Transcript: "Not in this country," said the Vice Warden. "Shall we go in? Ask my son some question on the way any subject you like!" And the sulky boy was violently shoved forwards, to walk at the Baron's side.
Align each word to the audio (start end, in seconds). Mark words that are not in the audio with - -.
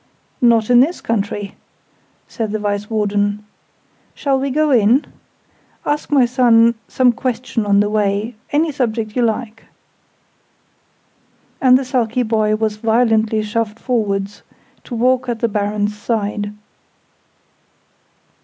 "Not 0.41 0.71
in 0.71 0.79
this 0.79 0.99
country," 0.99 1.55
said 2.27 2.51
the 2.51 2.57
Vice 2.57 2.89
Warden. 2.89 3.45
"Shall 4.15 4.39
we 4.39 4.49
go 4.49 4.71
in? 4.71 5.05
Ask 5.85 6.09
my 6.11 6.25
son 6.25 6.73
some 6.87 7.11
question 7.11 7.67
on 7.67 7.81
the 7.81 7.87
way 7.91 8.33
any 8.51 8.71
subject 8.71 9.15
you 9.15 9.21
like!" 9.21 9.65
And 11.61 11.77
the 11.77 11.85
sulky 11.85 12.23
boy 12.23 12.55
was 12.55 12.77
violently 12.77 13.43
shoved 13.43 13.77
forwards, 13.77 14.41
to 14.85 14.95
walk 14.95 15.29
at 15.29 15.39
the 15.39 15.47
Baron's 15.47 15.95
side. 15.95 16.51